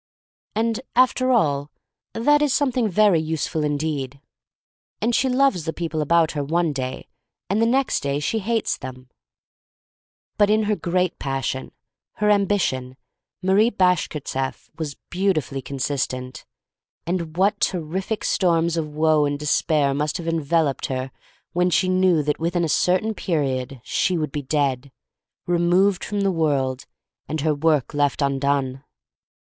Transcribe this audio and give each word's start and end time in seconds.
—And, 0.55 0.81
after 0.95 1.29
all, 1.29 1.69
that 2.15 2.41
is 2.41 2.55
something 2.55 2.89
very 2.89 3.19
useful 3.19 3.63
indeed.— 3.63 4.19
And 4.99 5.13
she 5.13 5.29
loves 5.29 5.65
the 5.65 5.73
people 5.73 6.01
about 6.01 6.31
her 6.31 6.43
one 6.43 6.73
day, 6.73 7.07
and 7.51 7.61
the 7.61 7.67
next 7.67 8.01
day 8.01 8.19
she 8.19 8.39
hates 8.39 8.77
them. 8.77 8.95
io6 8.95 8.97
THE 8.97 9.03
STORY 9.03 9.13
OF 9.59 9.69
MARY 9.69 10.17
MAC 10.17 10.21
LANE 10.23 10.31
I07' 10.31 10.37
But 10.39 10.49
in 10.49 10.63
her 10.63 10.91
great 10.91 11.19
passion— 11.19 11.71
her 12.13 12.27
ambi 12.29 12.61
tion, 12.61 12.97
Marie 13.43 13.69
Bashkirtseff 13.69 14.69
was 14.79 14.95
beautifully 15.11 15.61
consistent. 15.61 16.45
And 17.05 17.37
what 17.37 17.59
terrific 17.59 18.23
storms 18.23 18.75
of 18.77 18.89
woe 18.95 19.25
and 19.25 19.37
despair 19.37 19.93
must 19.93 20.17
have 20.17 20.27
enveloped 20.27 20.87
her 20.87 21.11
when 21.53 21.69
she 21.69 21.87
knew 21.87 22.23
that 22.23 22.39
within 22.39 22.63
a 22.63 22.69
cer 22.69 22.97
tain 22.99 23.13
period 23.13 23.79
she 23.83 24.17
would 24.17 24.31
be 24.31 24.41
dead— 24.41 24.91
re 25.45 25.59
moved 25.59 26.03
from 26.03 26.21
the 26.21 26.31
world, 26.31 26.87
and 27.27 27.41
her 27.41 27.53
work 27.53 27.93
left 27.93 28.23
undone! 28.23 28.83